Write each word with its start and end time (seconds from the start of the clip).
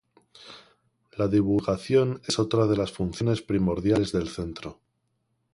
La 1.15 1.27
divulgación 1.27 2.23
es 2.27 2.39
otra 2.39 2.65
de 2.65 2.75
las 2.75 2.91
funciones 2.91 3.43
primordiales 3.43 4.11
del 4.11 4.29
centro. 4.29 4.79